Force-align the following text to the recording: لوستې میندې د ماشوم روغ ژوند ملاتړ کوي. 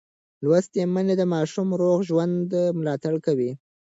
لوستې 0.43 0.81
میندې 0.93 1.15
د 1.17 1.23
ماشوم 1.33 1.67
روغ 1.81 1.97
ژوند 2.09 2.49
ملاتړ 2.79 3.13
کوي. 3.25 3.51